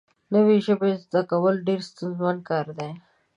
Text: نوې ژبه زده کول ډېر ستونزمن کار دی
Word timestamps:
نوې 0.33 0.57
ژبه 0.65 0.89
زده 1.03 1.21
کول 1.29 1.55
ډېر 1.67 1.79
ستونزمن 1.89 2.37
کار 2.49 2.65
دی 2.77 2.91